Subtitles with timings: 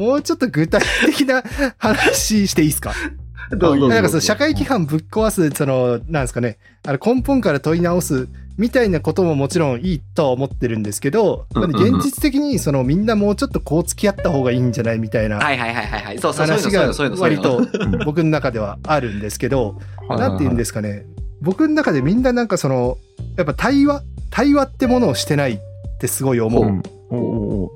[0.00, 1.42] もうちょっと具体的な
[1.76, 2.92] 話していいですか？
[3.56, 6.56] どうぞなんかその社会規範ぶっ壊す、その、なんですかね、
[6.86, 11.76] あの根本から問い直すみたいなことももちろんいいとは思ってるんですけど、うんうんうん。
[11.76, 17.42] まあ現実的にそのみんなもうちょっとこう付き合った方がいいんじゃないみたいな話が割の。
[17.42, 17.66] と
[18.04, 21.04] 僕の中ではあるんですけど、なんて言うんですかね、
[21.42, 22.98] 僕の中でみんななんかその、
[23.36, 25.58] やっぱ対話、対話ってものをしてないっ
[25.98, 26.64] てすごい思う。
[26.64, 27.70] うん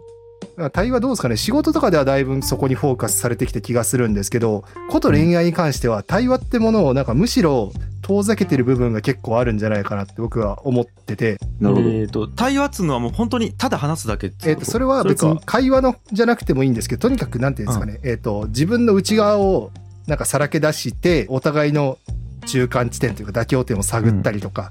[0.73, 1.37] 対話どうですかね？
[1.37, 7.73] 仕事とかではだいぶそこにフォーカスされてきた気がするんですけどこと恋愛に関しては対話ってものをなんかむしろ
[8.03, 11.89] 遠ざけてる部分が結構あるんじゃないかなって僕は思ってて、なるほど。
[11.89, 19.71] えっと、対話っつうのはもう本当にただ話すだけってえっとそれは別に会話のじゃなくてもいいんですけどとにかくなんていうんですかね、えっと自分の内側を
[20.07, 21.99] なんかさらけ出してお互いの
[22.45, 24.69] 中間地点というか妥協点を探ったりとか、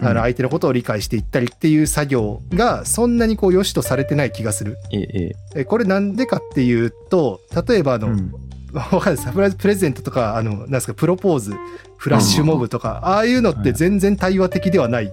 [0.00, 4.76] 相手のことを理解していったりっていう作業がそんなにこう良しとされてない気がする。
[4.92, 8.32] えええこれなんでかっていうと例えばあの、うん。
[9.16, 11.52] サプライズプレゼントとか、あの、なんですか、プロポーズ、
[11.96, 15.10] フラッシュモブとか、ああいうのって全然対話的ではない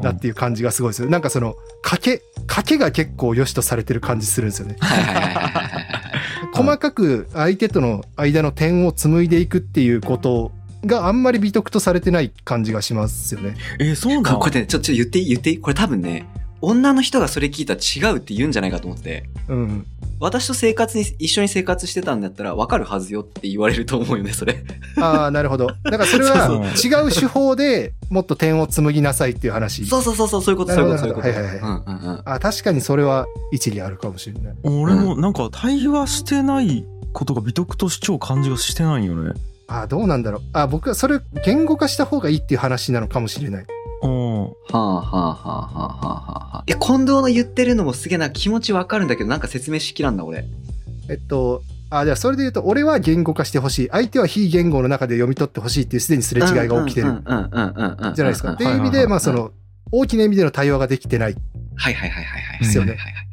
[0.00, 1.10] なっていう感じがすごいですよ。
[1.10, 1.54] なんかその、
[1.84, 4.76] 賭け、賭けが結構良しとされてる感じするんですよね。
[6.54, 10.50] 細かく相手との間の点を紡いでいくっていうこと
[10.84, 13.56] があんまり美徳とされてない感じがしますよね。
[13.80, 15.28] えーそうなのこれね、ちょ、ちょ、言っていい？
[15.30, 16.26] 言っていいこれ多分ね、
[16.60, 19.24] 女の人がそれ聞いたら違うって言うんじゃないかと思って。
[19.48, 19.86] うん。
[20.20, 24.64] 私と生活に、一緒に生活してたんだったら分かるはずよって言われると思うよね、それ。
[25.00, 25.68] ああ、なるほど。
[25.84, 29.86] だからそれは違う手法でもっと点を紡ぎなさいっていう話。
[29.86, 31.28] そうそうそうそう、そういうこと、そういうこと、そういうこと。
[31.28, 32.22] なるほどはいはいうんうんうん。
[32.24, 34.54] あ確かにそれは一理あるかもしれない。
[34.64, 39.32] 俺もなんか対話してないことが美徳とし超感じがしてないよね
[39.68, 40.42] あどうなんだろう。
[40.54, 43.66] あ僕はそれ言語化した方がいいっていう話なのかもしれない。
[44.02, 46.64] うんはあはあはあはあはあはあ。
[46.66, 50.44] いや、近藤の言ってるのもすげえな、気持ちわかるんだけど、なんか説明しきらんな、俺。
[51.10, 53.88] えっと、あ、じゃあそれで言うと、俺は言語化してほしい。
[53.90, 58.14] 相手は非言語の中で読み取ってほしいっていうすでにすれ違いが起きてるうんうんうんうんうん。
[58.14, 58.52] じゃないですか。
[58.52, 59.50] っていう意味で、まあその、
[59.90, 61.34] 大きな意味での対話ができてない。
[61.76, 62.58] はいはいはいはいはい。
[62.60, 63.27] ですよねはいはいはいはい。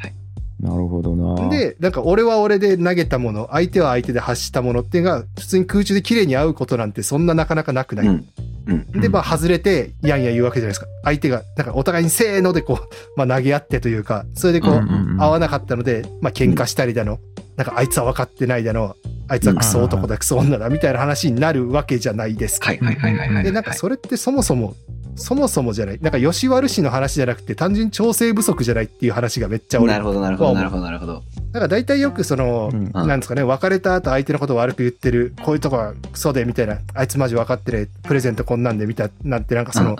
[0.66, 8.08] なるほどなで、なんか俺は俺で投げたもの、相手は相手で発したものっていうのが、普通に空中で綺麗に合うことなんてそんななかなかなくない。
[8.08, 8.26] うん。
[8.68, 9.02] うん。
[9.02, 10.88] で、まあ外れて、やんや言うわけじゃないですか。
[11.04, 14.82] 相手が、なんかお互いにせーのでこう、 まあ投げ合ってというか、それでこう、
[15.20, 17.20] 合わなかったので、まあ喧嘩したりだの、
[17.58, 18.96] なんかあいつは分かってないだの、
[19.28, 22.68] あいつはクソ男だ、クソ女だ、みたいな話になるわけじゃないですか。
[22.68, 23.44] はいはいはいはいはい。
[23.44, 24.76] で、なんかそれってそもそも、
[25.16, 26.00] そもそもじゃない。
[26.02, 29.94] なんか吉悪しの話じゃなくて、単純に調整不足じゃないっていう話がめっちゃ俺。
[29.94, 31.24] なるほどなるほどなるほどなるほど。
[31.54, 39.96] ら大体よくその、うんなんですかね、別れた後相手のことを悪く言ってる、こういうとこはクソで、みたいな、あいつマジ分かってる、プレゼントこんなんで、みたいなんてなんかその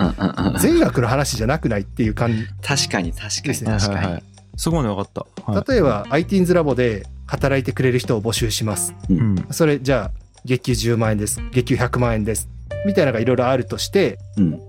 [0.60, 2.46] 善悪の話じゃなくないっていう感じ。
[2.62, 4.24] 確かに確かに確かにはいはいはい。
[4.58, 8.94] そこまで分かった、はい例えば、ITINS ラボで働いてくれる人を募集します。
[9.10, 11.42] うんそれ、じゃあ、月給10万円です。
[11.52, 12.50] 月給100万円です。
[12.86, 14.60] みたいなのがいろいろあるとして、うん。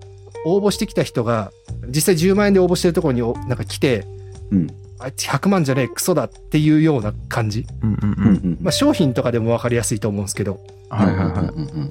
[0.47, 1.51] 応募してきた人が、
[1.89, 4.07] 実際10万円で応募してるところにおなんか来て、
[4.53, 4.67] うん。
[4.99, 7.67] あいつ100万じゃねえ、クソだっていうような感じ。
[8.61, 10.61] まあ、商品とかでも分かりやすいと思うんですけど、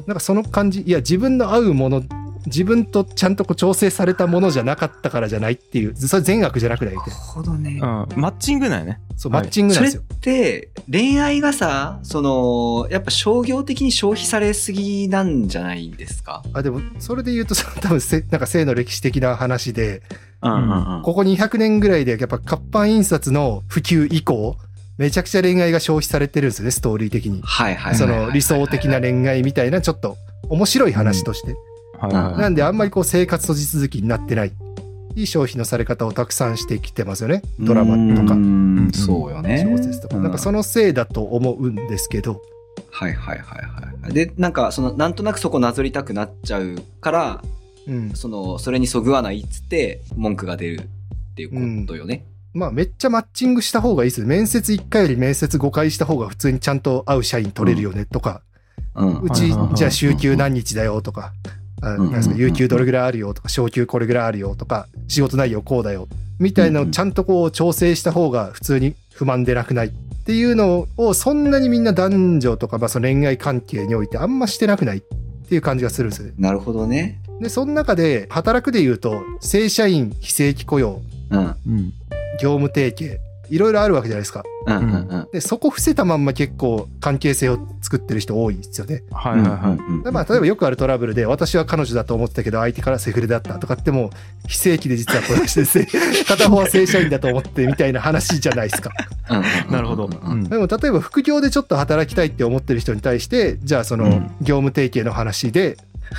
[0.07, 2.03] なんかその感じ、いや、自分の合うもの、
[2.47, 7.21] 自分とちゃんとこう調整されたものじゃなかったからじゃないっていう、それ善悪じゃなくないってなる。
[7.21, 7.79] ほどね。
[7.81, 10.17] うんマッチングなんやねそう、はいマッチングなそれっんですよ。
[10.21, 16.43] て、恋愛がさ、その、やっぱ商業的に消費されすぎなんじゃないですか？
[16.53, 20.01] あ、でも、それで言うと、その多分せ、 なんか性の歴史的な話で、
[20.41, 21.01] うんうんうん。
[21.01, 24.57] ここ200年ぐらいで、やっぱ活版印刷の普及以降、
[24.97, 27.41] めちゃくちゃ恋愛が消費されてるんですよね、ストーリー的に。
[27.43, 28.19] はいはいはいはい。
[28.19, 30.17] その理想的な恋愛みたいな、ちょっと
[30.49, 31.47] 面白い話として。
[31.47, 31.57] はい
[32.07, 34.51] はいはいなんで、あんまりこう生活と地続きになってない。
[35.15, 37.41] いい消費のされ方をたくさんしてきてますよね。
[37.59, 39.65] ドラマとかうーんそうよね。
[39.65, 40.17] 小説とか。
[40.17, 42.41] なんかそのせいだと思うんですけど、
[42.91, 44.13] はいはいはいはい。
[44.13, 47.43] で、なんか、その、なんとなくそこなぞりたくなっちゃうから、
[47.87, 48.11] うん。
[48.13, 52.25] その、それにそぐわないっつって、文句が出るっていうことよね。
[52.53, 54.27] まあめっちゃマッチングした方がいいですよ。
[54.27, 58.41] 面接1回より面接5回した方が普通にちゃんと合う社員取れるよねとか、
[58.95, 59.19] うん。
[59.19, 61.33] うちはいはいはいじゃあ週休何日だよとか
[62.35, 66.07] 有給どれぐらいあるよとか、昇給これぐらいあるよとか、仕事内容こうだよ、
[66.39, 69.89] みたいなのをちゃんとこう調整した方が普通に不満出なくないっ
[70.25, 75.01] ていうのをそんなにみんな男女とか、まあその恋愛関係においてあんましてなくないっ
[75.47, 76.33] ていう感じがするんですよね。
[76.37, 77.21] なるほどね。
[77.41, 81.55] で、その中で働くで言うと、正社員、非正規雇用、うん。
[81.67, 81.93] うん
[82.37, 84.43] 業務提携、いろいろあるわけじゃないですか。
[84.67, 85.27] うんうんうん。
[85.31, 89.03] で、そこ伏せたまんま結構関係性を作ってる人多いですよね。
[89.11, 89.77] はいはいは
[90.07, 90.11] い。
[90.11, 94.09] まあ、例えばよくあるトラブルで、私は彼女だと思ってたけど、相手からセフレだったとかっても、
[94.47, 95.85] 非正規で実はこうしてせ、
[96.27, 98.91] 片方は正社員だと思ってみたいな話じゃないですか。
[99.69, 100.07] なるほど。
[100.07, 105.77] でも、例えば副業でちょっと働きたいって思ってる人に対して、じゃあそのうん業務提携の話で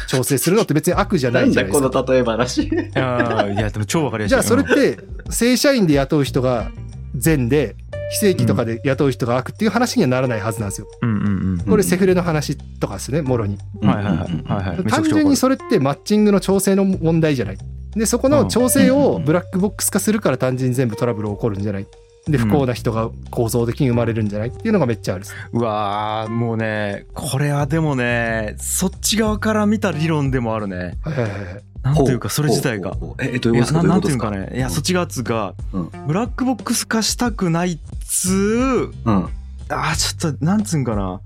[0.08, 1.88] 調整するのって別に悪じゃなないんじゃないですか。
[1.88, 2.62] だこの例え話？
[2.67, 4.31] いや、でも超わかりやすい。
[4.31, 4.99] じゃあそれって、
[5.31, 6.70] 正社員で雇う人が
[7.19, 7.77] 善で、
[8.11, 10.87] 非正規とかで雇う人が悪っていう話にはならないはずなんですよ。
[11.03, 11.59] うんうんうん。
[11.59, 13.59] これセフレの話とかですね、もろに。
[13.83, 17.59] 単純にそれってマッチングの調整の問題じゃない。
[17.95, 21.87] で、そこの調整をブラックボックス化するから単純に全部トラブル起こるんじゃない。
[22.29, 25.35] で、不幸な人が構造的に生まれるんじゃないっていうのがめっちゃあるんです。
[25.53, 30.99] うわーもうね、これはでもね、そっち側から見た理論でもあるね。
[31.03, 31.62] はいはいはいはい。
[31.87, 32.97] なんていうか、それ自体が。
[33.21, 34.50] え、えどういうことなていうかね。
[34.55, 39.29] いや、そっち側っつうか、うんブラックボックス化したくないっつう、うん。
[39.69, 41.21] あーちょっと、なんつうんかな。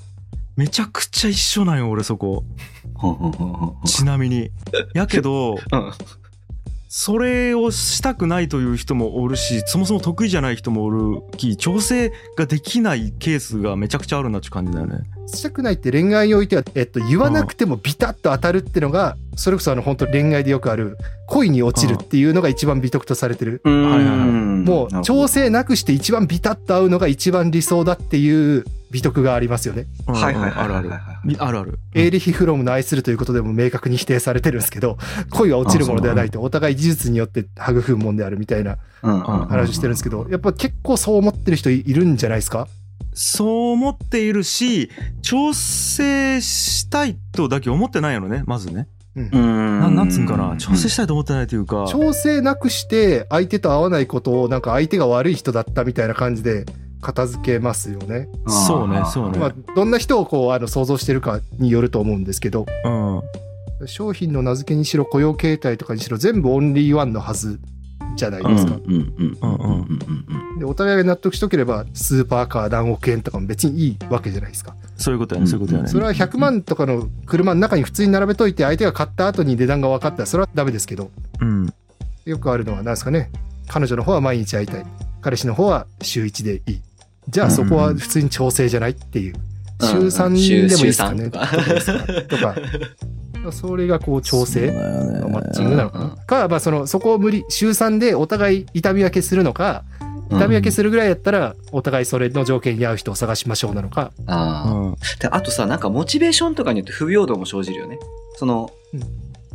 [0.57, 2.45] めちゃくちゃ一緒なんよ、俺そこ。
[3.87, 4.51] ちなみに。
[4.93, 5.93] やけど、 うん。
[6.89, 14.99] それをしたくないという人もおるし、そもそも得意じゃない人もおるき、調整ができないケースがめちゃくちゃあるなっていう感じだよね。
[15.37, 23.61] したくないって恋愛においては、えっと、言わなくてもビタッと当たるってのが、それこそあの本当恋愛でよくある恋に落ちるっていうのが一番美徳とされてる。
[23.65, 24.07] はいはいはい。
[24.09, 29.87] もう調整なくして一番ビタッと合うのが一番理想だっていう美徳がありますよね。
[30.07, 30.15] うん。
[30.15, 30.91] はいはいはいあるある。
[31.25, 31.79] みあるある。
[31.95, 34.99] エーリヒ・フロムの愛するということでも明確に否定されてるんですけど、
[35.31, 39.15] 恋は落ちるものではないと、お互い技術によって育むものであるみたいなうん。
[39.15, 39.21] うん。
[39.23, 42.69] 話をしてるんですけど、やっぱ結構そう思ってる人いるんじゃないですか？
[43.13, 44.91] そう思っているし、
[45.23, 48.89] 調整したいとだけ思ってないのね、まずね。
[49.17, 51.87] うんななんつうんかな、調整したいと思ってないというか。
[51.89, 56.65] 調整なくして相手と合わないことをなんか相手が悪い人だったみたいな感じで
[57.01, 58.29] 片付けますよね。
[58.47, 63.23] そうねそうねまあ、どんな人をこうあの想像してるかによると思うんですけど、うん。
[63.87, 67.61] 商品の名付けにしろ雇用形態とかにしろ全部オンリーワンのはず
[68.17, 68.75] じゃないですか。
[68.75, 74.75] うんうんうんうんうんでお互いが納得しとければスーパーカー何億円とかも別にいいわけじゃないですか。
[74.97, 75.89] そういうことやね、そういうことやね。
[75.89, 81.11] それは100万とかの車の中に普通に並べといて相手が買った後に値段が分かったらそれはダメですけど。
[81.41, 81.73] うん。
[82.27, 83.31] よくあるのは何ですかね。
[83.69, 84.87] 彼女の方は毎日会いたい。
[85.23, 86.81] 彼氏の方は週1でいい。
[87.29, 89.35] じゃあそこは普通に調整じゃないっていう。
[89.81, 90.07] 週うん。
[90.09, 91.31] 3でもいいですかね。
[91.31, 92.55] とか
[93.53, 99.85] それがこう調整のマッチングなのかうんなかまあそのそこを無理週3でお互い痛み分けするのか
[100.31, 104.97] 痛み分けするぐらいやったらお互いそれの条件に合う人を探しましょうなのかああうん。
[105.19, 107.99] であとさ、なんかモチベーションとかによって不平等も生じるよね。
[108.37, 109.01] その、うん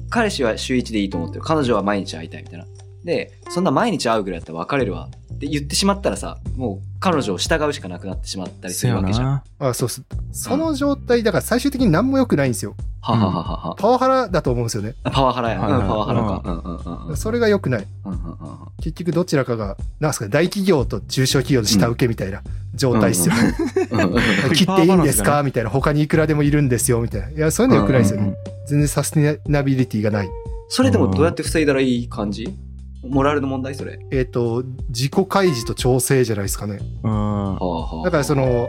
[0.07, 1.41] 彼氏は週1でいいと思ってる。
[1.41, 2.65] 彼女は毎日会いたいみたいな。
[3.05, 9.43] で、そんな毎日会うぐらいだったら別れるわって言ってしまったらさ、もう彼女を従うしかなくなってしまったりするわけじゃん。
[9.59, 10.01] あそうっす。
[10.31, 12.75] その状態だから最終的に何も良くないんですよ。
[13.01, 14.95] ははははパワハラだと思うんですよね。
[15.03, 15.59] パワハラや。
[15.59, 16.41] うん、パワハラか。
[16.43, 16.57] うん。
[16.57, 17.17] うんうんうん。
[17.17, 17.85] それが良くない。
[18.05, 18.37] うんうんうん。
[18.81, 22.41] 結局どちらかがなんすか大企業と中小企業の下請けみたいな
[22.73, 23.35] 状態ですよ、
[24.55, 25.43] 切っていいんですか？
[25.43, 25.69] みたいな。
[25.69, 27.01] 他にいくらでもいるんですよ。
[27.01, 27.29] みたいな。
[27.29, 28.33] いやそういうの良くないですよね、
[28.67, 30.29] 全然サステナビリティがない。
[30.69, 32.49] それでもどうやって防いだらいい感じ？
[33.07, 33.99] モラルの問題それ。
[34.11, 37.11] えっ、と自己開示と調整じゃないですかねうん。
[37.11, 38.67] はあはあだからその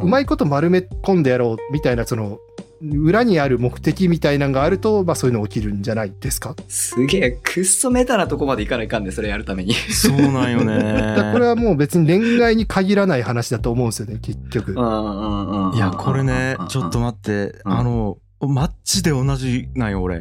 [0.00, 2.38] うまいこと丸め込んでやろうみたいなその
[2.82, 9.72] 裏にある目的みたいなのがあると、まあ、そういうの起きるんじゃないですかすげえ、くっそメタなとこまでいかないかんね、それやるために。
[9.74, 11.32] そうなんよ だからね。
[11.32, 20.20] これはもう別に恋愛に限らない話だと思うんですよね結局、うんうんうんうんいや、これね、ちょっと待って、うんあの、マッチで同じなんよ、俺。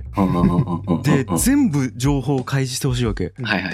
[1.04, 3.34] でうん、全部情報を開示してほしいわけ。
[3.42, 3.74] はいはいはい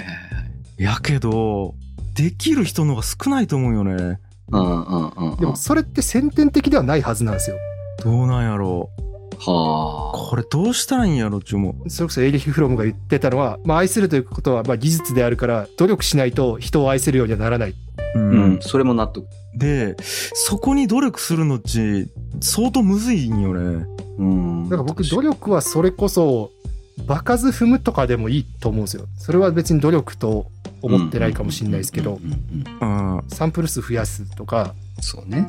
[0.78, 0.82] い。
[0.82, 1.74] やけど、
[2.14, 4.18] できる人の方が少ないと思うよね。
[4.52, 5.36] うんうんうんうん。
[5.36, 7.56] でもそれって先天的ではないはずなんですよ
[8.02, 9.10] どうなんやろう。
[9.38, 10.18] はあ。
[10.18, 11.90] これどうしたらいいんやろっちゅうもう。
[11.90, 17.74] それこそエイリヒ・フロムが言ってたのは、まあ、愛するということはまあ技術であるから努力しないと人を愛せるようにはならない
[18.14, 19.26] うんうん、それも納得。
[19.54, 22.08] で、そこに努力するのっち、
[22.40, 23.86] 相当むずいんよね。
[24.18, 24.64] うん。
[24.64, 26.50] だから僕努力はそれこそ
[27.06, 30.46] 場数踏むとかでもいいと思うんですよそれは別に努力と
[30.82, 32.34] 思ってないかもしれないですけどうんうん
[32.80, 33.28] うんうんうん。
[33.28, 35.48] サンプル数増やすとか、そうね。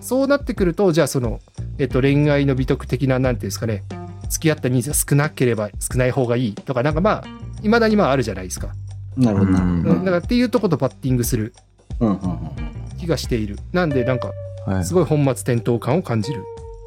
[0.00, 1.40] そうなってくるとじゃあその、
[1.78, 3.84] えっと、恋愛の美徳的ななんていうんですかね
[4.28, 7.24] 付き合った人数が少なければ少ない方がいいとかなんかまあ
[7.62, 8.74] いまだにまああるじゃないですか、
[9.16, 9.94] なるほどなるほど。
[9.96, 11.54] だからっていうとことバッティングする
[12.00, 12.61] うんうんうん
[13.02, 14.32] 気がしているなんでなんか
[14.66, 14.94] はいす。
[14.94, 16.42] ごい本末転倒感を感じる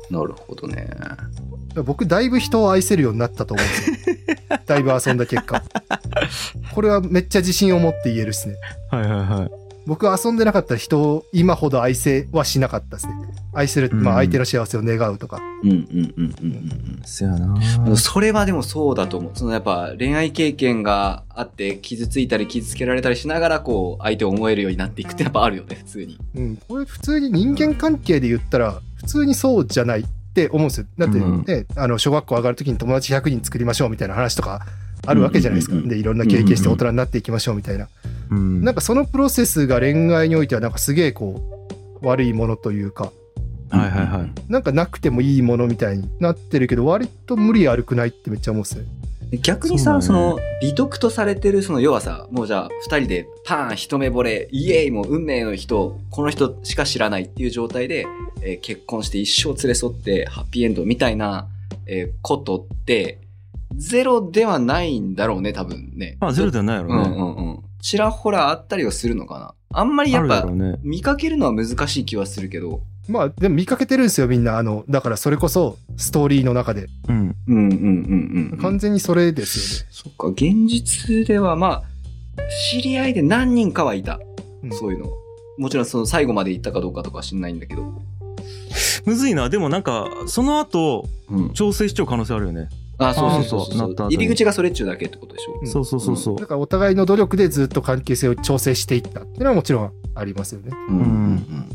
[0.09, 0.17] うん。
[0.17, 0.87] なるほどね。
[1.83, 4.25] 僕だいぶ人を愛せるようになったと思うんですよ
[4.65, 5.61] だいぶ遊んだ結果
[6.73, 8.55] これはめっちゃ自信を持って言えるっすね
[8.91, 9.64] はいはいはい。
[9.85, 13.13] 僕は遊んでなかったら人を今ほど愛せはしなかったですね。
[13.53, 15.39] 愛する、まあうん相手の幸せを願うとか。
[15.63, 15.85] うんうんうん
[16.17, 17.55] うんうんそやな
[17.87, 17.97] うん。
[17.97, 19.31] それはでもそうだと思う。
[19.35, 26.19] そのやっぱ恋愛経験があって傷ついたり傷つけられたりしながらこう相手を思えるようになっていくってやっぱあるよね、普通に。
[26.35, 26.57] うん。
[26.67, 30.87] これ普通に人間関係で言ったら、普通にそうじゃないって思うんですよ。
[30.97, 34.65] だってうんね、あの、小学校上がるときに友達100人作りましょうみたいな話とか
[35.05, 35.75] あるわけじゃないですか。
[35.75, 37.87] うんうんうんで、いろんな経験して大人になっていきましょうみたいな。
[38.05, 41.41] うんなんかそのプロセスが恋愛においてはなんかすげえこ
[42.01, 43.11] う、悪いものというか、
[43.69, 44.51] はいはいはい。
[44.51, 48.83] なんかなくてもいいものみたいになってるけど、割と無理悪くないってめっちゃ思うんですよ。
[49.41, 58.05] 逆にさ、そ,、そうだねの美徳とされてるその要はさもうじゃあ2人でパーン一目惚れイエーイもう運命の人この人しか知らないっていう状態で、
[58.41, 61.47] えー結婚して一生連れ添ってハッピーエンドみたいな、
[61.87, 63.19] えーことって
[63.75, 66.17] ゼロではないんだろうね多分ね。
[66.19, 67.09] まあゼロではないやろね。
[67.09, 67.64] うんうんうん。
[67.85, 69.53] ちらほらあったりはするのかな？
[69.71, 70.43] あんまりやっぱ。
[70.81, 72.81] 見かけるのは難しい気はするけど。
[73.07, 74.57] まあ、でも見かけてるんですよ、みんな。
[74.57, 76.87] あの、だからそれこそストーリーの中で。
[77.07, 77.35] うん。
[77.47, 78.57] うんうんうんうん。
[78.59, 79.89] 完全にそれですよね。
[79.91, 81.83] そっか、現実ではまあ、
[82.71, 84.19] 知り合いで何人かはいた。
[84.63, 85.05] うんそういうの。
[85.59, 87.83] もちろんその最後まで行ったかどうかとかは知んないんだけど。
[89.05, 89.47] むずいな。
[89.49, 91.53] でもなんか、その後、うん。
[91.53, 92.69] 調整しちゃう可能性あるよね。
[92.97, 95.59] あ、そうそうそう入り口がそれっちゅうだけってことでしょ？
[95.61, 95.67] うん。
[95.67, 96.37] そうそうそうそう。
[96.37, 96.45] だ。
[96.47, 100.71] からお互いの努力でずっと関係性を調整していったっていうのはもちろんありますよね。
[100.89, 100.97] うん。
[100.97, 101.69] うん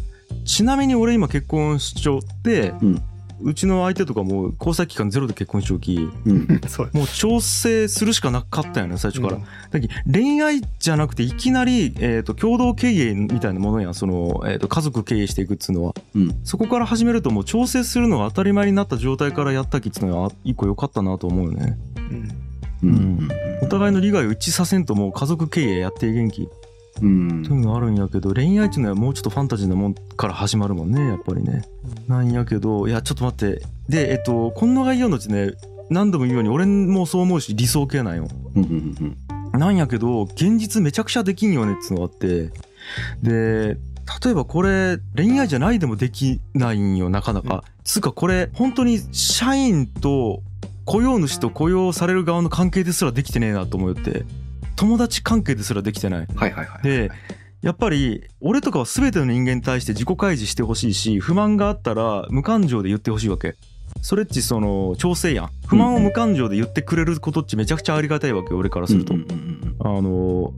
[0.47, 3.03] ちなみに俺今結婚しちゃって、うん
[3.43, 6.47] うちの相手とかもう交際期間ゼロで結婚しちゃうき、うん。
[6.93, 9.35] もう調整するしかなかったよね、最初から。
[9.35, 16.41] うんだけど恋愛じゃなくていきなり、えー、と共同経営みたいなものやんその、えー、と家族経営していくっつうのはうん。
[16.45, 21.79] そこから始めるともう調整するのが当たり前になった状態からやったきっつうのは一個良かったなと思うよね
[22.11, 22.51] うん
[22.83, 23.29] うん。
[23.63, 26.49] お互いの利害を一致させんともう家族経営やっていけんき
[27.01, 27.43] うん。
[27.43, 31.63] というのがあるんやけど恋愛っていうのはもうちょっとファンタジーなもんから始まるもんねやっぱりね。
[32.09, 33.63] なんやけどいやちょっと待って。
[33.89, 35.53] でえっとこの概要のうちね
[35.91, 38.29] 何度も言うように俺もそう思うし理想系なんよ。
[38.55, 39.17] うんうん。
[39.59, 42.53] なんやけど、現実めちゃくちゃできんよねっていうのがあって、
[43.23, 43.77] で、
[44.25, 47.55] 例えばこれ、恋愛じゃないでもできないんよ、なかなか。
[47.55, 47.61] うん。
[47.85, 50.43] つうかこれ、本当に社員と
[50.85, 54.25] 雇用主と雇用される側の関係ですらできてねえなと思って、
[54.81, 56.27] 友達関係ですらできてない。
[56.35, 56.83] はいはいはい。
[56.83, 57.11] で、
[57.61, 63.57] やっぱり、俺とかは全ての人間に対して自己開示してほしいし、不満があったら無感情で言ってほしいわけ。
[64.01, 65.51] それっちその調整やん。
[65.67, 69.13] 不満を無感情で言ってくれることっちめちゃくちゃありがたいわけよ、俺からすると。
[69.13, 70.53] うんうんうんあの、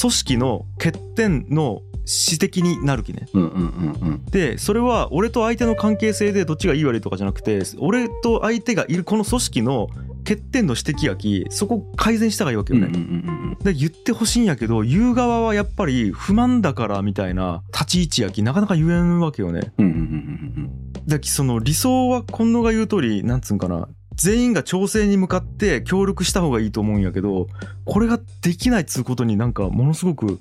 [0.00, 1.82] 組織の欠点の
[2.30, 3.28] 指摘になるきね。
[3.32, 9.88] うんうんうんうんで、それは俺と相手の関係性でどっちがいい悪いとかじゃなくて、俺と相手がいるこの組織の
[10.28, 12.86] 欠点の指摘やき、そこ改善したがいいわけよね。
[12.86, 13.04] うんうんう
[13.44, 19.72] んで言ってほしいんやけど、言う側はやっぱり不満だからみたいな立ち位置やき、なかなか言えんわけよね。
[19.78, 20.70] うんうんうん
[21.06, 23.88] だきその理想は今野が言う通り、なんつうんかな。
[24.14, 27.46] 全員が調整に向かって協力した方がいいと思うんやけど、
[27.86, 30.40] これができないっつうことになんかものすごく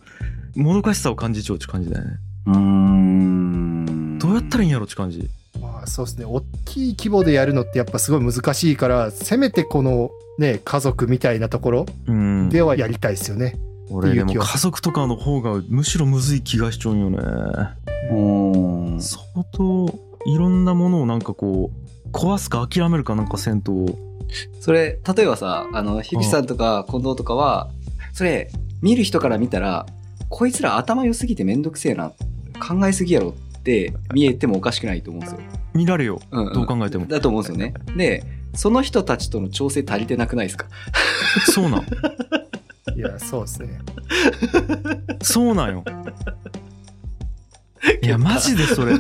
[0.56, 2.12] もどかしさを感じちゃうって感じだよね。
[2.48, 5.30] うんうんどうやったらいいんやろって感じ。
[5.88, 6.26] まあそうですね。
[6.26, 12.50] 大きい規模でやるのってやっぱすごい難しいから、せめてこのね、家族みたいなところうん。
[12.50, 13.58] ではやりたいですよね。
[13.90, 17.18] 俺でも家族とかの方がむしろむずい気がしちゃうんよね。
[18.12, 19.88] うん相当
[20.26, 21.72] いろんなものをなんかこ
[22.06, 23.98] う、壊すか諦めるかなんかせんと。
[24.60, 27.70] それ例えばさあの日比さんとか近藤とかは
[28.12, 28.52] それ
[28.82, 29.86] 見る人から見たら
[30.28, 32.12] こいつら頭良すぎてめんどくせえな
[32.60, 35.40] 考えすぎやろって見えてもおかしくないと思うんですよ。
[35.74, 36.20] 見られよ。
[36.32, 37.06] うんうんどう考えても。
[37.06, 37.74] だと思うんですよね。
[37.98, 38.24] で
[38.56, 40.68] その人たちとの調整足りてなくないですか？
[41.52, 41.82] そうなん。
[42.96, 43.80] いや、そうですね。
[45.22, 45.84] そうなんよ。
[48.02, 48.94] いや、マジでそれ。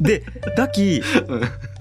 [0.00, 0.24] で、
[0.56, 1.02] だき、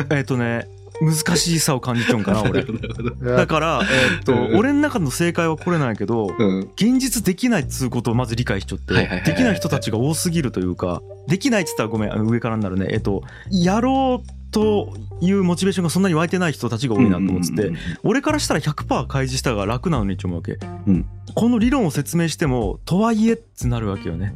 [0.09, 0.67] えっ、とね、
[1.01, 2.63] 難しさを感じちゃうんかな、 俺。
[2.63, 9.29] だから、えっ、と、うん俺の中の正解はこれなんやけど、うん現実できないっつうことをまず理解しちゃって、はいはいはいはい。
[9.31, 12.87] できない人たちが多すぎるというか、できないっつったらごめん、上からになるね。
[12.91, 17.71] えっ、と、やろうというモチベーションがそんなに湧いてない人たちが多いなと思ってて、
[18.03, 24.33] 俺からしたら100%開示したが楽なのにって思うわけ、うんこの理論を説明してもとはいえってなるわけよね、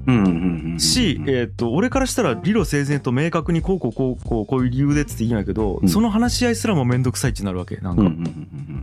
[0.77, 5.89] し、えー、と俺からしたら理路整然と明確にこうこうこうこうこういう理由でっつっていいんやけど、うん。
[5.89, 8.03] その話し合いすらも面倒くさいってなるわけなんか、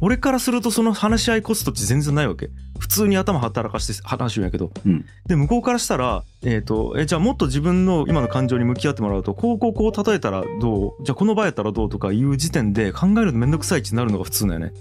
[0.00, 2.50] 俺からするとその話し合いコストって全然ないわけ。
[2.78, 5.04] 普通に頭働かして話すんやけど、うん。
[5.26, 11.04] で向こうからしたら、えー、とえじゃあもっと自分の今の感情に向き合ってもらうとこうこうこう例えたらどう？
[11.04, 14.72] じゃあこの場合やったらどうとかいう時点で考えるの面倒くさいってなるのが普通だよね。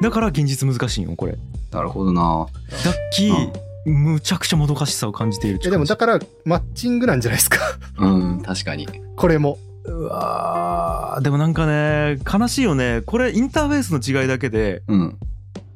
[0.00, 1.36] だから現実難しいんよこれ。
[1.72, 2.46] なるほどな。
[2.84, 4.12] だっき、うん。
[4.12, 7.58] むちゃくちゃもどかしさを感じているえでもだからマッチングなんじゃないですか？
[7.98, 8.88] うん、確かに。
[9.16, 9.58] これも。
[9.86, 13.02] うわーでもなんかね悲しいよね。
[13.04, 15.18] これインターフェースの違いだけでうん。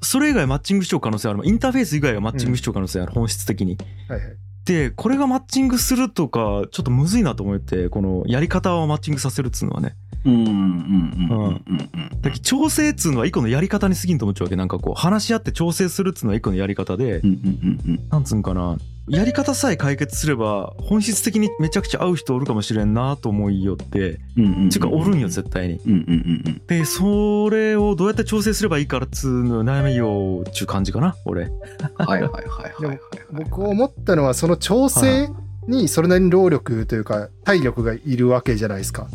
[0.00, 1.40] それ以外マッチングしちゃう可能性ある。
[1.45, 3.76] インターフェース以外はマッチングしちゃう可能性ある、本質的に。
[4.09, 4.37] はいはい
[4.68, 9.96] でこれがマッチングするとかちょっとむずいなと思ってこのやり方をマッチングさせるっつうのはね。
[10.26, 12.20] うん、うん、うん、うん、うん。
[12.20, 14.56] だ調整っつうのは一個のやり方に過ぎんと思っちゃうわけ。
[14.56, 18.76] なんかこう話し合って調整するっつうのは一個のやり方で、うん、うん、うん、なんつうんかな
[19.08, 24.44] やり方さえ解決すれば本質的にめちゃくちゃ合う人おるかもしれんなと思いよってうん。
[24.44, 24.70] うん、うん。
[24.70, 31.50] つうかおるんよ絶対にうん、うん、うん、でそれをどうやって調整すればいいかっつうの悩みよっちゅう感じかな俺
[31.96, 32.42] はい、はい、は
[32.80, 32.84] い。
[32.84, 33.00] はい
[33.30, 35.28] 僕思ったのはその調整
[35.66, 39.06] にそれなりに労力というか体力がいるわけじゃないですか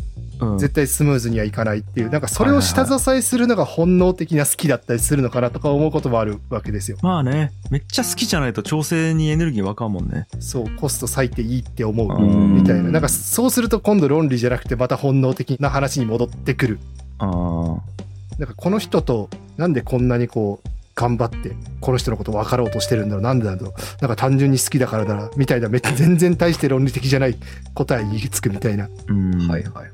[0.52, 0.58] うん。
[0.58, 2.10] 絶対スムーズにはいかないっていう。
[2.10, 6.98] なんかそれを下支えするのが本能的な好きだったりするのかなとか思うこともあるわけですよ。
[7.02, 7.52] まあね。
[7.70, 10.26] めっちゃ好きじゃないと調整にエネルギーわかんもんね。
[10.40, 12.90] そうコスト割いていいって思ううんみたいな。
[12.90, 16.78] なんかそうすると今度論理じゃなくてまた本能的な話に戻ってくる。
[17.18, 17.80] あー。
[18.38, 23.22] なんかこの人となんでこんなにこう頑張ってこの人のこと分かろうとしてるんだろう。
[23.22, 23.72] なんでだろう。
[24.00, 25.30] なんか単純に好きだからだな。
[25.36, 25.68] みたいな。
[25.68, 27.36] めっちゃ全然大して論理的じゃない
[27.74, 28.88] 答えに行き着くみたいな。
[29.08, 29.48] うん。
[29.48, 29.90] はい、はい、はい。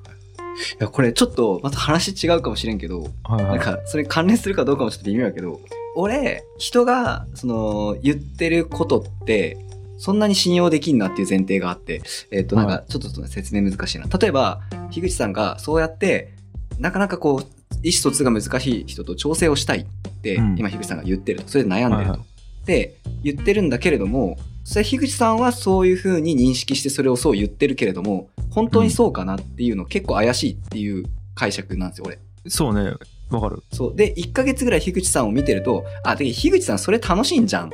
[0.61, 5.61] いや、これちょっと、また話違うかもしれんけど、はいはいなんか、それ関連するかどうかもちょっと微妙やけど、
[5.97, 9.57] 俺、人が、その、言ってることって、
[9.99, 14.07] そんなに信用できんなっていう前提があって、えっ、と、なんはか、ちょっと説明難しいな。
[14.07, 16.33] 例えば、樋口さんがそうやって、
[16.79, 19.85] なかなかこう、意思疎通が難しい人と調整をしたいっ
[20.23, 21.49] て、うん今、樋口さんが言ってると。
[21.49, 22.11] それで悩んでると。
[22.11, 22.31] はいはい
[22.65, 32.19] で、言ってるんだけれども、それ、樋口さんはそういう風に認識してそれをそう言ってるけれども、本当にそうかなっていうの結構怪しいっていう解釈なんですよ、俺。
[32.49, 32.95] そうね
[33.31, 33.97] わかるそう。
[33.97, 37.71] で、1ヶ月ぐらい樋口さんを見てると、あ、で、樋口さんそれ楽しいんじゃんっ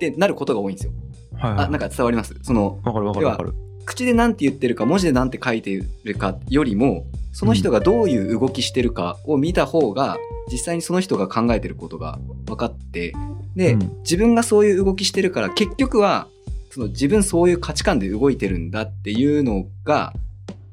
[0.00, 0.92] てなることが多いんですよ。
[1.34, 2.34] はいはいあ、なんか伝わります？
[2.42, 3.54] その、わかるわかるわかる
[3.86, 10.18] 口でなんて言ってるか、文字でなんて書いてるかよりも、その人がどういう動きしてるかを見た方が、
[10.50, 13.14] 実際にその人が考えてることが分かって、
[13.54, 13.98] で、うん。
[14.02, 16.28] 自分がそういう動きしてるから、結局は、
[16.70, 20.12] その自分そういう価値観で動いてるんだっていうのが、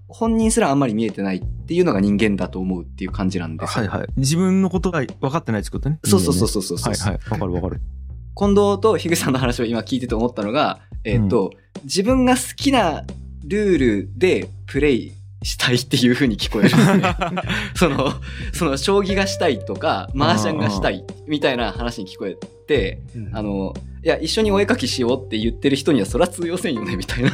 [0.08, 3.86] 本人すらあんまり見えてないっていうのが人間だと思うっていう感じなんですよ。
[3.86, 4.08] はいはい。
[4.18, 6.00] 自分のことが分かってないってことね。
[6.04, 6.94] そうそうそうそうそうそう。
[6.94, 7.32] はいはい。
[7.32, 7.82] わかるわかる。
[8.36, 11.52] 近藤と樋口さんの話を今聞いてて思ったのが、えっ、と、
[11.84, 13.04] 自分が好きな
[13.46, 15.14] ルールでプレイ
[15.44, 17.16] したいっていう風に聞こえるんですね。
[17.76, 18.14] その、
[18.54, 22.38] その、将棋がしたいとか、麻雀がしたいみたいな話に聞こえ
[22.68, 27.32] て、うんあの、いや、一緒にお絵描きしようって言ってる人にはそら通用せんよね、みたいな。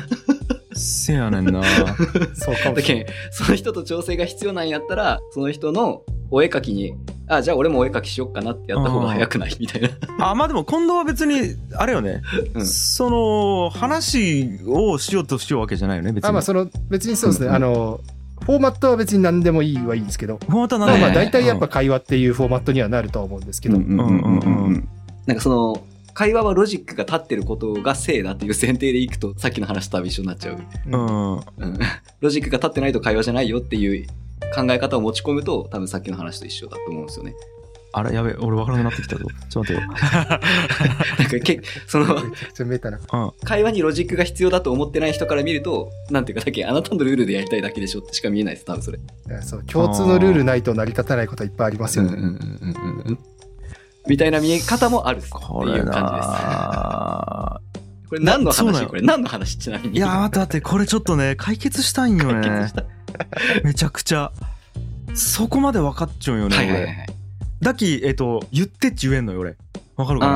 [0.80, 1.62] せやねんな。
[2.34, 6.94] そうかもだしれないけんその人と調整が必要なんやったら、その人のお絵描きに、
[7.28, 9.56] あ、じゃあ俺もお絵描きしよっかなってやった方が早くない？
[9.60, 9.90] みたいな。
[10.32, 12.22] あまあでも近藤は別にあれよね、
[12.54, 12.66] うん。
[12.66, 16.30] その話をしようとしようわけじゃないよね別に。
[16.30, 17.52] あまあその別にそうですね、うん。
[17.52, 18.00] うんあの
[18.42, 24.14] フォーマットは別に何でもいいはいいんですけど、フォーマットはまあまあ大体やっぱ会話っていうフォーマットにはなるとは思うんですけど、うんうんうんうん。
[24.14, 24.90] うんうんうん。
[25.28, 30.58] なんかその、会話はロジックが立ってることが正だっていう前提でいくと、さっきの話とは一緒になっちゃう。
[30.88, 31.44] うんうん
[32.22, 34.08] ロジックが立ってないと会話じゃないよっていう
[34.54, 37.34] 考え方を持ち込むと、多分さっきの話と一緒だと思うんですよね。
[37.92, 39.82] あれやべえ俺分からなくなってきたぞちょっと待ってよ
[41.18, 42.22] なんかけ、その、
[43.44, 49.00] 会話にロジックが必要だと思ってない人から見ると、なんていうか、だけあなたのルールでやりたいだけでしょってしか見えないです、多分それ。
[49.42, 52.16] そう共通のルールないと成り立たないことはいっぱいありますよね。
[54.08, 55.92] みたいな見え方もあるっていう感じです。
[55.92, 57.62] な
[58.10, 58.88] これ何の話？
[58.88, 59.58] これ何の話？
[59.58, 59.98] ちなみに。
[59.98, 62.72] いや待って待ってこれちょっとね解決したいんよね。
[63.64, 64.32] めちゃくちゃ。
[65.14, 66.90] そこまで分かっちゃうよね、はいはいは。
[67.62, 69.58] だきえっ、と言ってって言えんのよ俺。
[69.96, 70.34] わかるかな？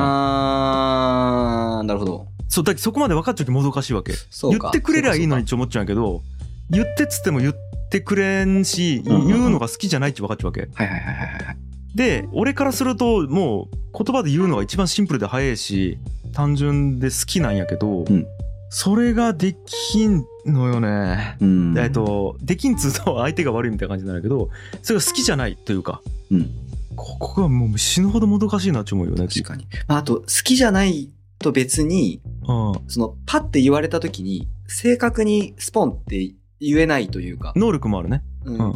[1.78, 2.26] あー、なるほど。
[2.48, 4.12] そうだきそこまで分かっちゃうきもどかしいわけ。
[4.30, 4.58] そうか。
[4.58, 6.22] 言ってくれりゃいいのにって思っちゃうんやけど
[6.70, 7.54] 言ってっつっても言っ
[7.90, 10.60] てくれんし、言うのが好きじゃないって分かっちゃうわけ。
[10.60, 11.56] はいはいはいはいはい。
[11.94, 15.98] で俺からするともう言葉で言うのが一番シンプルで早いし
[16.32, 18.26] 単純で好きなんやけど、ん
[18.68, 21.36] それができんのよね。
[21.40, 24.50] うんえっと、できんつうと相手が悪いみたいな感じなんだけど
[24.82, 26.50] それが好きじゃないというか、うん
[26.96, 29.26] ここがもう死ぬほどもどかしいなって思うよね。
[29.28, 29.66] 確かに。
[29.86, 38.22] あと、好きじゃないと別に、うんその、パッて言われた時に、正確にスポンって言えないというか、能力もあるね。
[38.44, 38.74] うん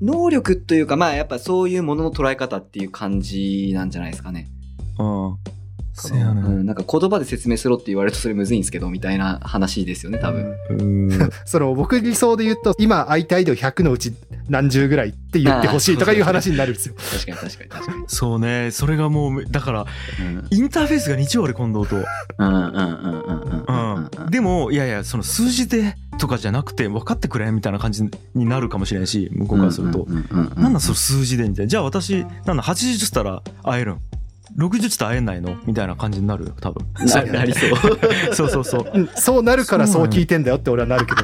[0.00, 4.48] 能力というか、まあやっぱそういうものの捉え方っていう感じなんじゃないですかね。
[4.98, 5.38] うん。
[6.02, 6.40] せやね。
[6.40, 10.54] うん、なんか言葉で説明しろって言われるとそれむずいんですけど、みたいな話ですよね、多分。
[10.70, 11.30] うん。
[11.44, 14.14] その僕理想で言うと、今相手アイドル100のうち
[14.48, 16.94] 何十ぐらいって言ってほしいとかいう話になるんですよ。
[16.96, 18.04] 確かに確かに確かに。
[18.06, 19.86] そうねそれがもうだから
[20.20, 21.96] うんインターフェースが日曜俺近藤と。
[21.96, 28.02] うんうんうんうんうんうんうん、でもいやいやその数字でとかじゃなくて分かってくれみたいな感じ
[28.34, 30.06] になるかもしれんし向こうからすると、
[30.56, 34.00] なんだその数字でみたいなじゃあ私なんだ80つったら会えるん？
[34.56, 35.56] 60つったら会えないの？
[35.66, 36.46] みたいな感じになる？
[36.46, 36.86] よ多分。
[37.06, 37.70] ななりそう。
[38.34, 38.90] そうそうそう。
[38.94, 41.22] うんそうなるからそう聞いてんだよって俺はなるけど。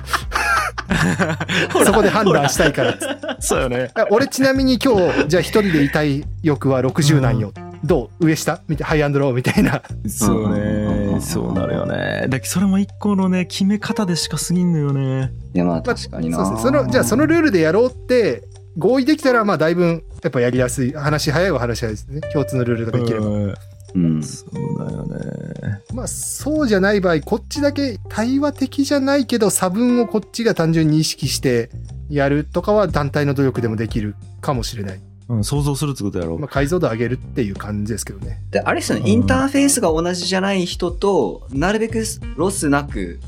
[1.84, 2.94] そ こで判断したいから。
[3.40, 3.90] そうよね。
[3.94, 7.52] あ俺ちなみに今日、じゃあ一人でいたい欲は60なんよ。
[7.84, 8.26] どう？
[8.26, 8.60] 上下？
[8.68, 9.82] みたいハイアンドローみたいな。
[10.08, 10.56] そううんうん。
[10.56, 12.26] うんうんねそうなるよね。
[12.28, 15.30] だけどそれも一個のね決め方でしか過ぎんのよね。
[15.54, 16.44] いやまあ確かにな。
[16.44, 16.78] そうですね。
[16.78, 18.42] その、じゃあそのルールでやろうって、
[18.78, 20.92] 合意できたら、まあだいぶ、やっぱやりやすい。
[20.92, 22.20] 話早いは話早いですね。
[22.32, 23.26] 共通のルールとかいければ。
[23.26, 23.54] うん
[23.94, 24.22] うん。
[24.22, 31.70] そうだよねまあそうじゃない場合、こっちだけ対話的じゃないけど、差分をこっちが単純に意識して
[32.08, 35.00] やるとかは団体の努力でもできるかもしれない。
[35.28, 38.42] うん、想像するってことやろまあ解像度上げるっていう感じですけどね。
[38.50, 42.04] で、あれですよね、うんインターフェースが同じじゃない人と、なるべく
[42.36, 43.20] ロスなく、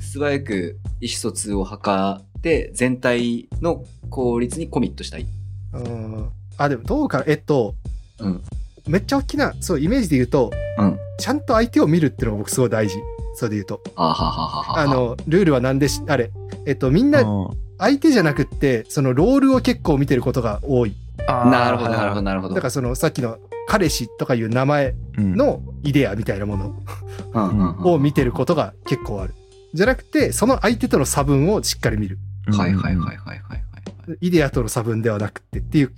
[0.00, 1.78] 素早く意思疎通を図っ
[2.42, 5.26] て、全体の効率にコミットしたい。
[5.74, 6.28] うん
[6.58, 7.24] あ、でもどうかな。
[7.26, 7.74] えっと、
[8.18, 8.42] うん。
[8.86, 10.98] めっちゃ大きな、そう、イメージで言うと、うん。
[11.18, 12.96] ちゃんと相手を見るっていうのが僕すごい大事。
[13.34, 13.80] それで言うと。
[13.96, 14.78] あはははは。
[14.80, 16.30] あ、の、ルールは何でし、あれ、
[16.66, 20.94] えっと、みんなうん相手じゃなくって、そのロールを結構見てることが多い。
[21.26, 22.54] あーなるほど、なるほど、なるほど。
[22.54, 26.74] だからそのさっきの彼氏とかいう名前うんのイデアみたいなもの
[27.34, 29.34] うんうんうんを見てることが結構ある。
[29.74, 32.18] じゃなくて、その相手との差分をしっかり見る。
[32.46, 33.62] はいはいはいはいはいはい。
[34.20, 35.92] イデアとの差分ではなくてっていう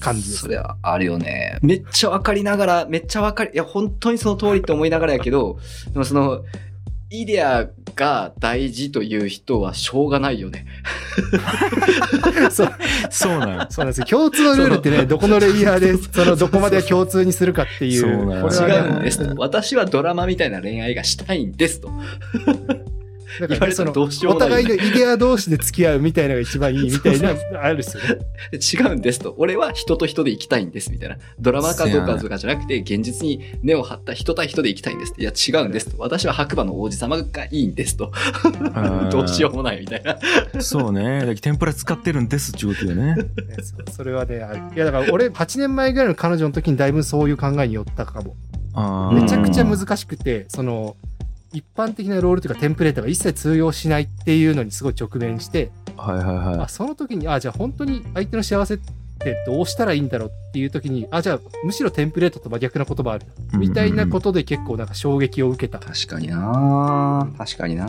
[0.00, 0.48] 感じですそ。
[0.48, 1.58] れはあるよね。
[1.62, 5.58] めっちゃわかりながら、めっちゃわかり、いや、本当にその通りって思いながらやけど、
[5.92, 6.42] でもその、
[7.08, 10.66] イデアが大事という人はしょうがないよね。
[12.50, 12.74] そう
[13.10, 14.06] そうなんよそうなんですよ。
[14.06, 18.00] 共通のルールってね、どこのレイヤーで、そのどこまで共通にするかっていう。
[18.00, 19.34] そうなんよこれはね違うんですと。
[19.36, 21.90] 私はドラマみたいな恋愛がしたいんですと。
[23.40, 28.18] だからその、お互いのイデア同士で付き合うみたいなのが一番いいみたいな、あるっすよね。
[28.52, 29.34] 違うんですと。
[29.38, 31.16] 俺は人と人で生きたいんですみたいな。
[31.38, 35.14] ドラマかどうかとかじゃなくて、現実に根を張った人対人で生きたいんです。
[35.18, 35.96] いや、違うんですと。
[35.98, 38.12] 私は白馬の王子様がいいんですと。
[39.10, 40.18] どうしようもないみたいな。
[40.60, 41.34] そうね。
[41.40, 43.14] 天ぷら使ってるんですっていうことよね。
[43.14, 43.24] ね
[43.90, 44.60] それはね、ある。
[44.74, 48.36] いや、だから俺、8年前ぐらいの彼女の時にだいぶそういう考えに寄ったかも。
[49.12, 50.96] めちゃくちゃ難しくて、その、
[51.56, 58.78] 一般的なロールというかテンプレートが一切通用しないっていうのにすごい直面して、はいはいはあその時に、あ、じゃあ本当に相手の幸せっ
[59.18, 63.26] てどうしたらいいんだろうっていう時に、あ、じゃあむしろテンプレートと真逆な言葉ある。
[63.54, 63.56] い。
[63.56, 65.78] みたいなことで結構なんか衝撃を受けた。
[65.78, 67.88] 確かにな確かにな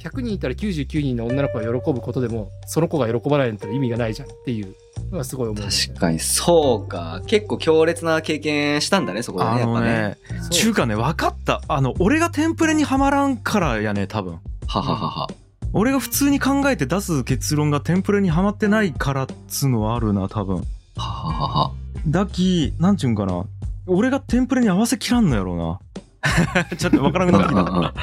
[0.00, 4.72] 100人いたら99人の女の子が喜ぶことでも、その子が喜ばないんだったら意味がないじゃんっていうの
[5.16, 7.22] はすごい思うね、確かに、そうか。
[7.26, 10.50] 結構強烈な経験したんだね、そこでね、あのやっぱね。
[10.50, 11.62] 中華ね、分かった。
[11.68, 14.38] あの、俺がテンプレにはまらんからやね、多分。
[14.66, 15.28] はははは。
[15.72, 20.56] 俺が普通に考えて出す結論がテンプレにはまってないからっつうのはあるな、多分。
[20.96, 21.72] はははは。
[22.06, 23.44] だき、なんちゅうんかな。
[23.86, 25.80] 俺がテンプレに合わせきらんのやろうな。
[26.76, 27.94] ちょっと分からなくなってきた。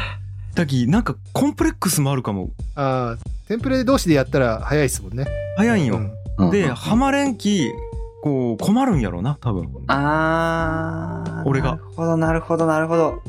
[0.55, 2.49] だき、なんかコンプレックスもあるかも。
[2.75, 5.25] ああ、テンプレ同士でやったら早いですもんね。
[5.57, 5.97] 早いんよ。
[5.97, 6.11] うん
[6.51, 7.71] で、ハマれんき、
[8.23, 9.69] こう、困るんやろうな、多分。
[9.87, 11.49] あー。
[11.49, 13.21] 俺がなるほど、なるほど、なるほど。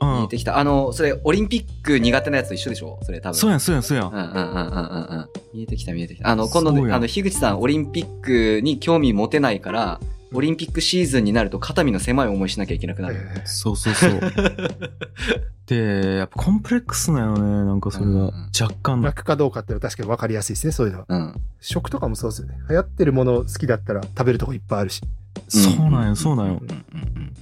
[0.00, 0.28] うん見え。
[0.28, 0.58] てきた。
[0.58, 2.98] あの、それ、オリンピック苦手なやつと一緒でしょ？
[3.02, 3.34] それ多分。
[3.36, 4.10] そうやん、そうやん、そうやんう。
[4.10, 5.28] んうんうんうんうんうん。
[5.54, 6.28] 見えてきた見えてきた。
[6.28, 10.00] あの、今度あの、樋口さん、オリンピックに興味持てないから、
[10.34, 13.16] オリンピックシーズンになると肩身の狭い思いしなきゃいけなくなる。
[13.36, 14.20] えそうそうそう。
[15.66, 18.32] で、やっぱコンプレックスなよね、なんかそれが。
[18.60, 21.06] 若干楽かどうかっていうのは確かに分かりやすいですね、そういうのは。
[21.08, 21.40] うん。
[21.60, 22.58] 食とかもそうですよね。
[22.68, 25.00] 流行ってるもの好きだったら食べるとこいっぱいあるし。
[25.48, 26.62] そうなんよ、そうなんよ。
[26.62, 27.34] うんうん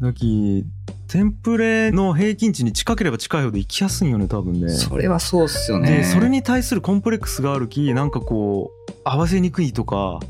[0.00, 0.66] だき、
[1.08, 4.70] テンプレの平均値に近ければ近いほど生きやすいんよね、多分ねうん。。
[4.70, 5.88] それはそうっすよね。
[5.98, 10.20] で、それに対するコンプレックスがあるき、なんかこう、合わせにくいとか、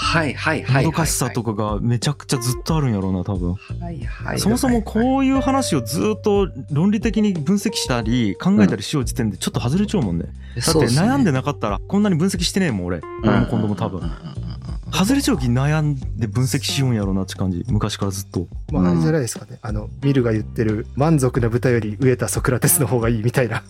[0.00, 0.84] はいはいはいはい。
[0.86, 3.54] もどかしさとかがめちゃくちゃずっとあるんやろうな、多分。
[3.54, 4.40] はいはい。
[4.40, 10.24] そもそもこういう話をずっと論理的に分析したり考えたりしよう時点でちょっと外れちゃうもんね。
[10.56, 13.00] だって悩んでなかったらこんなに分析してねえもん俺。
[13.22, 14.00] 俺も今度も多分。
[14.92, 17.64] 外れちゃう気悩んで分析しようんやろうなって感じ。
[17.68, 18.46] 昔からずっと。
[18.72, 19.58] まあ、あれじゃないですかね。
[19.62, 23.62] あの、ミルが言ってる、満足な豚より飢えたソクラテスの方がいいみたいな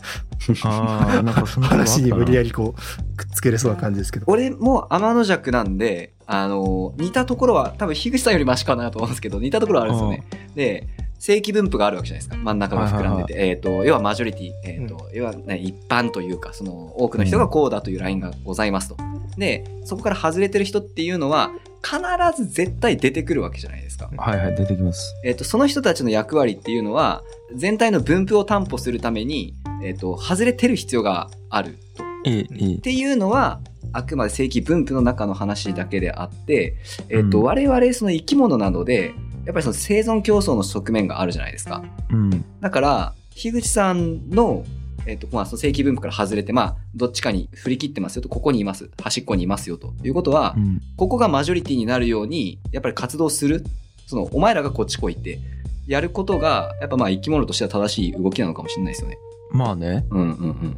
[0.65, 4.25] ああ、なんかそんな 話に無理やりこう、くっつけれそうな感じですけど。
[4.29, 10.25] 俺も天の弱なんで、あの、似たところは、多分樋口さんよりマシかなと思うんですけど、似たところはあるんですよね。
[10.55, 12.37] で、正規分布があるわけじゃないですか。
[12.43, 13.35] 真ん中が膨らんでて。
[13.37, 18.97] えっ、と、要はマジョリティ、えっ、と、要は、ね、一般というか、その、多くの人がこうだというラインがございますと。
[19.41, 21.51] で、そこから外れてる人っていうのは、
[21.83, 21.99] 必
[22.37, 24.11] ず絶対出てくるわけじゃないですか。
[24.17, 25.15] はいはい、出てきます。
[25.25, 27.25] えっ、と、その人たちの役割っていうのは、
[27.55, 32.05] 全体の分布を担保するために、えっ、と、外れてる必要があると。
[32.27, 33.61] ええ、えっていうのは、
[33.93, 36.77] あくまで正規分布の中の話だけであって、
[37.09, 39.15] えっ、と、うん我々その生き物なので、
[39.47, 41.83] やっぱりその生存競争の側面があるじゃないですか。
[42.11, 42.15] え。
[42.15, 42.45] うん。
[42.61, 44.65] だから、樋口さんの、
[45.11, 48.89] えっ、と、まあ、その正規分布から外れて、まあ、どっちかに振り切ってますよと、ここにいます。
[49.03, 50.81] 端っこにいますよということは、うん。
[50.97, 53.65] ここがマジョリティになるように、やっぱり活動する。
[54.07, 55.41] その、お前らがこっち来いって、
[55.89, 59.19] やることが、やっぱまあ生き物としては正しい動きなのかもしれないですよね。
[59.51, 60.07] まあね。
[60.11, 60.77] うんうんうん。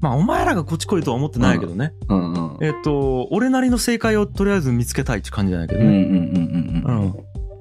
[0.00, 1.94] まあ、お前らがこっち来いとは思ってないけどね。
[2.08, 2.64] うんうん。
[2.64, 5.86] えっと、俺なりの正解をとりあえず見つけたいって感じじゃないけどね。
[5.86, 7.02] うんうんうんうんうん。
[7.02, 7.14] うん。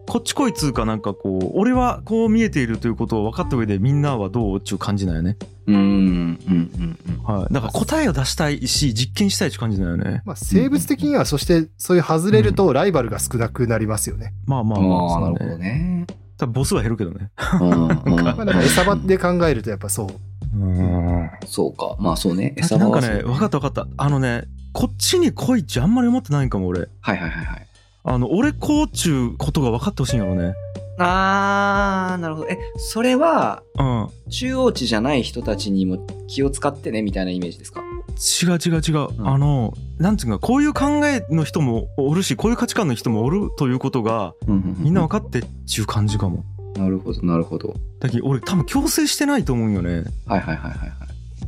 [0.09, 5.37] こっち来いっつうかなんかこう、俺はこう見えているということを分かった上でみんなはどうっていう感じだよね。
[5.67, 7.23] うんうんうんうん。
[7.23, 7.53] はい。
[7.53, 10.23] だから答えを出したいし、実験したいって感じだよね。
[10.25, 14.33] まあ、生物的には、そして、そういう外れるとライバルが少なくなりますよね。
[14.47, 16.07] まあまあまあ、ああ、なそうるほどね。
[16.39, 17.29] 多分ボスは減るけどね。
[17.61, 17.87] うんうん
[18.23, 20.57] まあ、だから餌場で考えるとやっぱそう。
[20.57, 21.29] うん。
[21.45, 21.95] そうか。
[21.99, 22.45] まあそうね。
[22.45, 23.87] なんか餌場はそうね、分かった分かった。
[23.97, 26.79] あのね、こっちに来いっちあんまり思ってないんかも俺。
[26.79, 27.68] はいはいはいはい。
[28.09, 30.55] あの、俺こうっちゅうことが分かってほしいんやろね。
[30.97, 32.47] あー、なるほど。
[32.49, 34.07] え、それは、うん。
[34.31, 37.81] 中央値じゃない人たちにも気を使ってね、みたいなイメージですか？
[37.81, 39.09] 違う違う違う。
[39.15, 46.43] うんあの、なんていうか、こういう考えの人もおるし、こういう価値観の人もおるということが、みんな分かってっちゅう感じかも。
[46.77, 47.75] なるほど、なるほど。
[47.99, 50.03] だけど俺多分強制してないと思うんよね。
[50.25, 50.89] はいはいはいはいはい。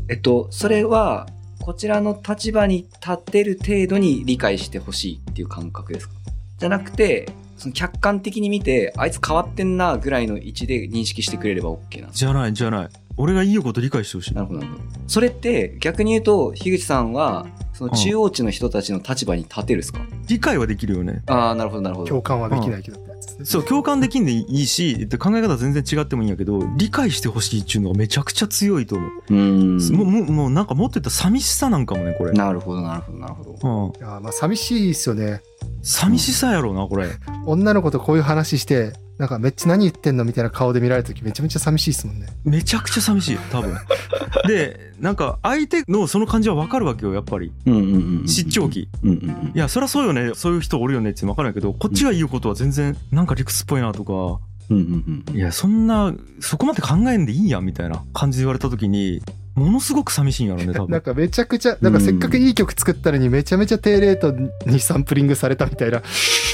[0.09, 1.27] えっと、それは、
[1.59, 6.15] こちらの立場に立ってる程度に理解してほしいっていう感覚ですか？
[6.61, 12.89] じゃなくて、その客観的に見て、あいつ変わってんなぐらいの位置で認識してくれれば OK なじゃない、じゃない。
[13.17, 14.35] 俺がいいこと理解してほしい。
[14.35, 14.83] なるほど、なるほど。
[15.07, 21.23] それって、逆に言うと、樋口さんは、その中央値の人たちの立場に立てるですか、理解はできるよね。
[21.25, 22.07] ああ、なるほど、なるほど。
[22.07, 23.45] 共感はできないけどってやつですね。
[23.45, 29.09] そう、共感できんでいいし、えっと考え方全然違ってもいいんやけど、理解してほしいっていうのがめちゃくちゃ強いと思う。
[29.29, 29.97] うーん。
[29.97, 32.33] もう、もう、もうなんかもっと言ったら寂しさなんかもね、これ。
[32.33, 33.93] なるほど、なるほど、なるほど。
[33.97, 34.07] うん。
[34.07, 35.41] いやまあ寂しいですよね。
[35.81, 37.09] 寂しさやろうな、これ。
[37.45, 42.27] 女の子とこういう話して、なんかめっちゃ何言ってんのみたいな顔で見られた時めちゃめちゃ寂しいですもんね。
[42.43, 43.75] めちゃくちゃ寂しい、多分。
[44.47, 47.51] で、なんか相手のその感じはわかるわけよ、やっぱり。
[47.67, 48.27] うんうんうん。
[48.27, 48.89] 失調期。
[49.03, 49.59] うんうんうんい。
[49.59, 54.39] や、そりゃそうよね、そういう人おるよねってわかるんやけど、こっちが言うことは全然なんか理屈っぽいなとか、
[54.69, 55.35] うんうんうん。
[55.35, 59.21] いや、そんな、そこまで考えんでいいやんみたいな感じで言われた時に、
[59.55, 61.01] ものすごく寂しいんやろうね、多なん分。
[61.01, 64.31] かめちゃくちゃ、なんかせっかくいい曲作ったのにめちゃめちゃ低レート
[64.69, 66.01] にサンプリングされたみたいな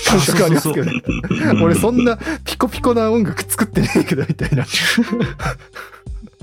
[0.08, 1.02] 感覚ありますけどね。
[1.62, 4.66] 俺そんなピコピコな音楽作ってねえけどみたいな。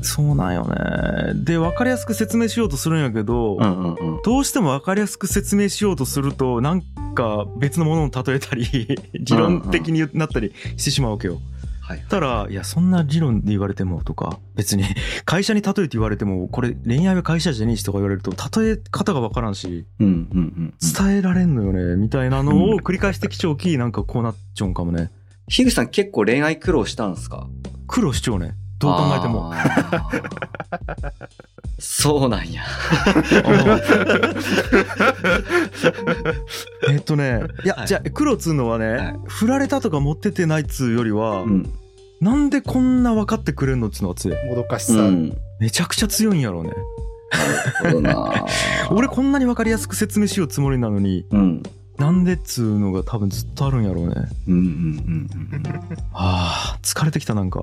[0.03, 1.33] そうなんよね。
[1.35, 4.23] で、分かりやすく説明しようとするんやけど、うんうんうん。
[4.23, 6.83] どうしても分かりやすく説明しようとすると、なん
[7.15, 11.41] か別のものを例えたり、 理論的になったりしてしまうわけよ。
[11.87, 12.05] はい。
[12.09, 14.85] たら、いや、そんな理論で言われてもとか、別に
[15.27, 20.75] 会社に例えて言われても、これ恋愛は会社じゃねえしとか言われると、例え方が分からんし、うんうんうん。
[20.81, 25.11] 伝えられんのよね、みたいなのを繰り返してきちゃうき、なんかこうなっちゃうんかもね。
[25.49, 27.47] 樋口さん結構恋愛苦労したんですか？
[27.87, 28.55] 苦労しちゃうね。
[28.79, 29.53] どう考えても。
[31.79, 32.63] そうなんや。
[36.89, 41.73] えっとね、いや、はいじゃあ、苦労っつうのはね、はい振られたとか持っててないっつうよりは、うん。
[42.21, 44.47] なんでこんな分かってくれんのっつうのが強い。
[44.49, 44.95] もどかしさ。
[44.95, 45.29] うん。
[45.31, 46.73] なめちゃくちゃ強いんやろうね。
[48.91, 51.63] 俺こんなに分かりやすく説明しようつもりなのに、うん。
[51.99, 54.15] なんでっつうのが多分ずっとあるんやろうね。
[54.49, 55.29] うんうんうん
[56.13, 57.63] ああ、疲れてきたなんか。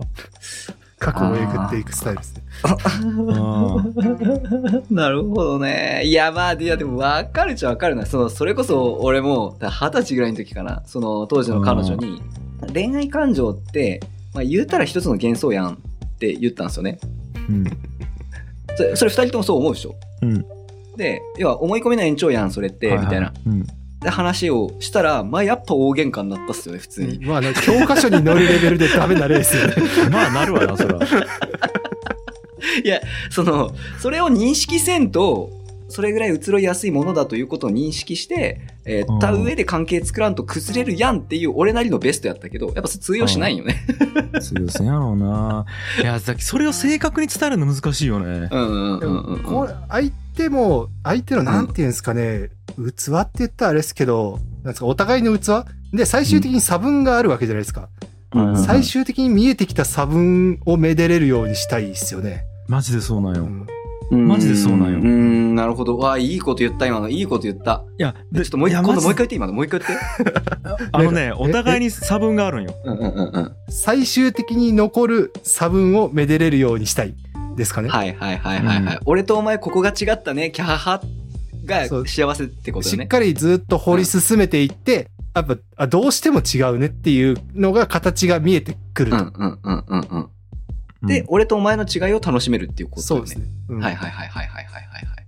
[1.02, 2.44] 過去をえぐっていくスタイルですね。
[4.92, 6.04] なるほどね。
[6.06, 8.06] いや、まあ、いや、でも分かるっちゃ分かるな。
[8.06, 10.84] その、それこそ俺も、二十歳ぐらいの時かな。
[10.86, 12.22] その、当時の彼女に、
[12.72, 14.00] 恋愛感情って、
[14.36, 15.78] まあ、言うたら一つの幻想やんっ
[16.20, 17.00] て言ったんですよね。
[17.50, 17.64] うん。
[18.76, 19.96] それ、それ二人ともそう思うでしょ？
[20.22, 20.46] うん。
[20.98, 23.34] で、要は思い込みの延長やん、それって、みたいな。。
[23.48, 23.66] うん。
[24.02, 27.20] で、話をしたら、まあ、やっぱ大喧嘩になったっすよね、普通に。
[27.26, 29.76] まあね、教科書に載るレベルでダメな例ですよね。
[30.12, 30.98] まあなるわな、そら。
[32.84, 35.52] いや、その、それを認識せんと、
[35.92, 43.86] それぐらい移ろいやすいものだということを認識して、えー、たうん上で関係作らんと崩れるやんっていう俺なりのベストやったけど、やっぱ通用しないよね。
[44.42, 45.66] 強せんやろうな。
[46.02, 48.48] いや、さっきそれを正確に伝えるの難しいよね。
[48.52, 55.66] うんうんでうんうん相手も、相手のなんていうんですかね、器って言ったらあれですけど、なんですか、お互いの器？
[55.94, 57.90] で、最終的に差分があるわけじゃないですか。
[58.34, 62.46] うんうん最終的に見えてきた差分をめでれるようにしたいですよね。
[62.70, 63.44] マジでそうなんよ。
[63.44, 65.98] うんマジでそうなんよん、なるほど。
[65.98, 67.08] わあ、いいこと言った、今の。
[67.08, 67.84] いいこと言った。
[67.98, 70.90] いやちょっともう一いや今度もう一回言って、今のもう一回言って。
[70.92, 73.56] あのねえお互いに差分があるんようんうんうんうん。
[73.70, 77.16] 最終的に残る差分をめでれるようにしたい
[77.56, 77.90] ですかね。
[77.90, 79.00] はいはいはいはいはい。
[79.06, 81.02] 俺とお前ここが違ったね、キャハハ
[81.65, 82.91] が幸せってことね。
[82.91, 89.15] しっかりずっと掘り進めていって、うん、やっぱどうしても違うねっていうのが形が見えてくる。
[89.15, 90.30] ん。
[91.04, 93.21] で、うん、俺とお前の違いを楽しめるっていうことね。
[93.21, 93.45] ですね。
[93.69, 95.21] はいはいはいはいはいはいはい。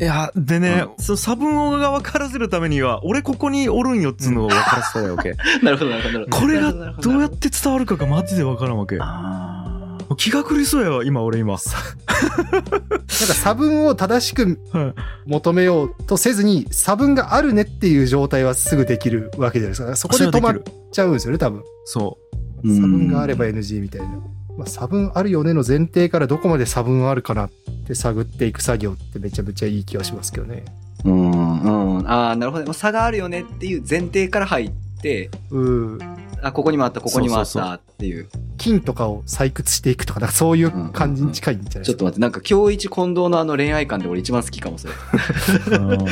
[0.00, 5.34] いや、でね、うん、その差分をが分からせるためには、俺ここにおるんよっつうのを分からせたわけ。
[5.62, 6.26] なるほど、なるほど。
[6.26, 8.96] これがどうやって伝わるかがマジで分からんわけ。
[9.00, 9.87] あ。
[10.18, 14.94] 気が狂いそうやわ今俺今、 なんか差分を正しくはい
[15.26, 19.96] 求めようとせずに差分があるねっていう状態はすぐできるわけじゃないですか。
[19.96, 21.62] そこで止まっちゃうんですよね、多分。
[21.84, 22.18] そ
[22.64, 24.08] 差分があれば NG みたいな。
[24.56, 27.50] まあ、差分あるよねの前提からどこまで差分あるかなっ
[27.86, 30.64] て探っていく作業ってめちゃめちゃいい気はしますけどね。
[31.04, 32.10] うんうん。
[32.10, 32.72] ああ、なるほどね。
[32.72, 35.98] 差があるよねっていう前提から入って、うん。
[36.42, 38.28] あ、ここにもあった、ここにもあっそうそうたっていう。
[38.58, 41.86] 金とかを採掘していくとか、なんかそういう感じに近いんじゃないですか？
[41.86, 44.92] ちょっと待って、なんか今日一近藤のあの恋愛観で俺一番好きかも、それ。
[44.92, 46.06] う、うん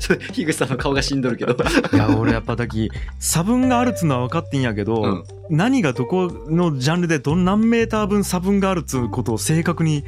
[0.00, 1.54] ちょっと樋口さんの顔がしんどるけど。
[1.54, 2.90] いや俺やっぱだき
[3.20, 10.02] 差分があるっつうのは分かってんやけど、うん何がどこのジャンルでどん何メーター分差分があるっつうことを正確に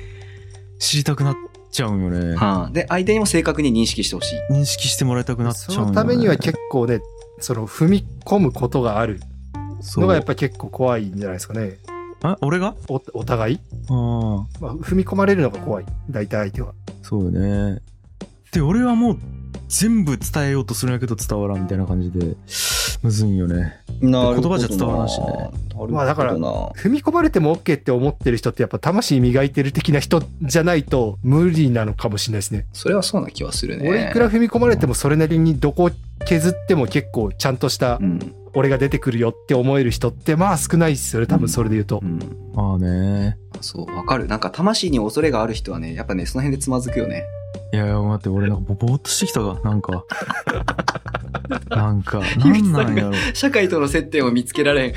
[0.81, 1.37] 知りたくなっ
[1.71, 4.39] ちゃうんよねはあ、で、相手にも正確に認識してほしい。
[4.51, 7.01] 認識してもらいたくなっちゃそうね、のためには結構ね、
[7.39, 9.29] その踏み込むことがあるそう
[9.97, 11.79] のがやっぱ結構怖いんじゃないですかね。
[12.23, 12.75] あ俺が？
[12.89, 13.95] おお互い、ああ
[14.61, 15.87] まあ、踏み込まれるのが怖い。
[16.11, 16.73] 大体相手は。
[17.03, 17.81] そうよね
[18.51, 19.19] で俺はもう
[19.69, 22.35] 全部伝えようとするんやけど伝わらんみたいな感じで
[23.01, 25.27] むずいんよねなるほどな言葉じゃ伝わらんしね
[25.91, 32.67] まあだからな踏み込まれても OK って思ってる人ってやっぱ魂磨いてる的な人じゃないと無理なのかもしれないですね。
[32.73, 33.89] それはそうな気はするね。
[33.89, 35.93] 俺いくら踏み込まれてもそれなりにどこ
[36.27, 38.35] 削っても結構ちゃんとしたうん。
[38.57, 42.07] 俺が出てくるよって思える人ってまあ少ないですよね多分それで言うとう。
[42.07, 42.19] ん。
[42.55, 44.27] まあねそう、わかる。
[44.27, 47.25] なんか魂に恐れがある人はね、やっぱね、その辺でつまずくよね。
[47.73, 50.05] いやいや待って俺なんかぼぼーっとしてきたがなんか
[51.71, 54.91] なんかなんなんやろ社会との接点を見つけられん。
[54.91, 54.95] い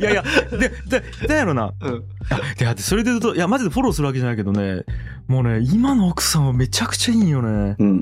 [0.00, 1.94] やいやででだやろなうん。
[2.60, 4.84] いやでそれで言うといやマジでフォローするわけじゃないけどね
[5.26, 7.92] もうね今の奥さんはめちゃくちゃいいんよねうんうん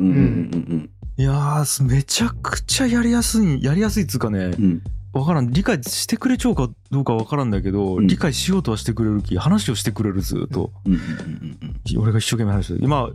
[0.71, 4.65] うんいやーめちゃくちゃやりやすいやりやすいっつうかねうん。
[4.65, 4.83] うん。
[5.13, 5.51] わからん。
[5.53, 8.07] 理解してくれちゃうかどうかわからんだけど、うん。
[8.07, 12.03] 理解しようとはしてくれるき話をしてくれるずっと、うんうんうんうん。
[12.03, 12.81] 俺が一生懸命話してる。
[12.83, 13.11] 今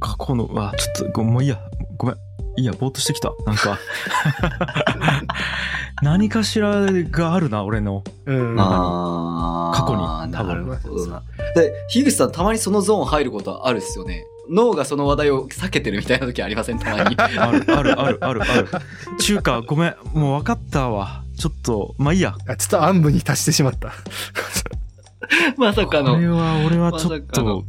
[0.00, 1.58] 過去のあちょっとごもういいや。
[1.96, 2.16] ごめん。
[2.58, 3.32] いいやぼーっとしてきた。
[3.46, 3.78] なんか。
[6.02, 8.04] 何かしらがあるな俺の。
[8.26, 8.56] うん。
[8.56, 10.66] 過去にな多分。
[10.66, 11.06] るほど。
[11.06, 11.22] な。
[11.54, 14.26] で、樋口さんたまにそのゾーン入ることはあるっすよね。
[14.50, 16.78] 脳がその話題を避けてるみたいな時ありません？
[16.78, 17.16] たまに。
[17.16, 18.42] あるあるあるある。
[18.42, 18.68] ある
[19.18, 19.94] 中華ごめん。
[20.12, 21.22] もう分かったわ。
[21.38, 22.34] ちょっとまあいいや。
[22.48, 23.92] あちょっと暗部に達してしまった。
[25.56, 27.64] まさかこれの、は俺はちょっと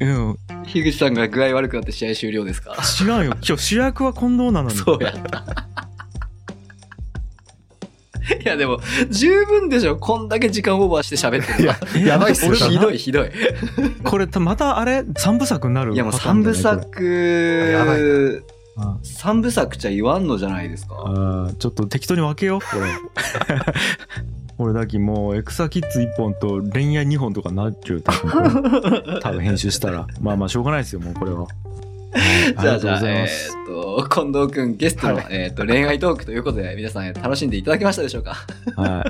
[0.00, 0.38] うん。
[0.66, 2.74] 樋口さんが具合悪くなって試合終了ですか？
[3.00, 3.36] 違うよ。
[3.46, 4.74] 今日主役は近藤なのに。
[4.76, 5.44] そうやった。
[8.44, 9.96] いやでも、十分でしょ。
[9.96, 12.58] こんだけ時間オーバーして喋ってるいや、えやばいっすよ 俺。
[12.58, 13.30] ひどいひどい。
[14.04, 15.04] これまたあれ？
[15.16, 17.04] 三部作になるいやもう三部作
[17.72, 18.00] やばい、
[18.78, 20.94] あ三部作じゃ言わんのじゃないですか。
[20.98, 22.90] あーちょっと適当に分けようこれ
[24.58, 31.65] 俺だけもうエクサキッズ1本と恋愛2本とかなっちゃう多分編集したらまあまあしょうがないですよもうこれははい
[32.60, 33.50] じゃあじゃあ、えす。
[33.52, 35.26] ーっと、近藤くんゲストの、はい。
[35.30, 38.36] えーっと恋愛トークということで、皆さん楽しんでいただけましたでしょうか？
[38.76, 39.02] は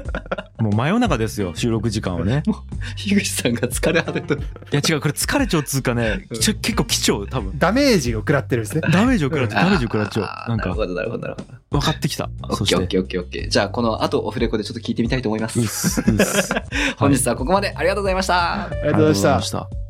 [0.59, 0.63] い。
[0.63, 2.43] もう真夜中ですよ収録時間はね。
[2.97, 4.41] 樋口さんが疲れ果てとる。
[4.41, 7.59] いや違うこれ疲れちゃうっつうかねちょ結構貴重多分。
[7.59, 8.81] ダメージを食らってるんですね。
[8.91, 10.51] ダメージを食らっちゃうダメージを食らっちゃう。
[10.51, 10.69] なんか。
[10.71, 11.79] なるほど、なるほど、なるほど。
[11.79, 12.31] 分かってきた。
[12.49, 13.49] オそしてッケーオッケーオッケーオッケー。
[13.51, 16.03] じゃあ、この後オフレコでちょっと聞いてみたいと思います。
[16.97, 18.65] 本日はここまでありがとうございました。
[18.65, 19.43] ありがとうございま。
[19.43, 19.86] した